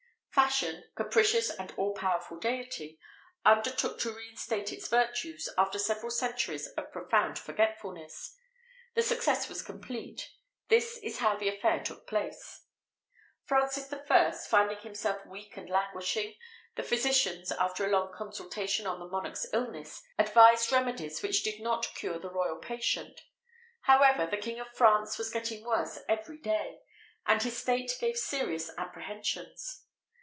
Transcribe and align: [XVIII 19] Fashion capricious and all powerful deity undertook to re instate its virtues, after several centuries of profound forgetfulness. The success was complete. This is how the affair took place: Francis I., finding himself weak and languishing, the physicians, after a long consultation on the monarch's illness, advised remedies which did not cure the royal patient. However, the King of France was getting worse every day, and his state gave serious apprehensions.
[XVIII 0.31 0.43
19] 0.43 0.51
Fashion 0.53 0.83
capricious 0.95 1.49
and 1.49 1.73
all 1.75 1.93
powerful 1.93 2.39
deity 2.39 2.97
undertook 3.45 3.99
to 3.99 4.13
re 4.15 4.29
instate 4.29 4.71
its 4.71 4.87
virtues, 4.87 5.49
after 5.57 5.77
several 5.77 6.09
centuries 6.09 6.67
of 6.67 6.91
profound 6.93 7.37
forgetfulness. 7.37 8.37
The 8.95 9.03
success 9.03 9.49
was 9.49 9.61
complete. 9.61 10.29
This 10.69 10.97
is 11.03 11.17
how 11.19 11.35
the 11.35 11.49
affair 11.49 11.83
took 11.83 12.07
place: 12.07 12.63
Francis 13.43 13.91
I., 13.93 14.31
finding 14.49 14.77
himself 14.77 15.25
weak 15.25 15.57
and 15.57 15.69
languishing, 15.69 16.35
the 16.75 16.83
physicians, 16.83 17.51
after 17.51 17.85
a 17.85 17.89
long 17.89 18.13
consultation 18.13 18.87
on 18.87 18.99
the 18.99 19.07
monarch's 19.09 19.47
illness, 19.51 20.01
advised 20.17 20.71
remedies 20.71 21.21
which 21.21 21.43
did 21.43 21.59
not 21.59 21.93
cure 21.93 22.19
the 22.19 22.31
royal 22.31 22.57
patient. 22.57 23.19
However, 23.81 24.25
the 24.25 24.37
King 24.41 24.61
of 24.61 24.69
France 24.73 25.17
was 25.17 25.29
getting 25.29 25.65
worse 25.65 25.99
every 26.07 26.37
day, 26.39 26.79
and 27.25 27.43
his 27.43 27.57
state 27.57 27.97
gave 27.99 28.15
serious 28.17 28.71
apprehensions. 28.77 29.79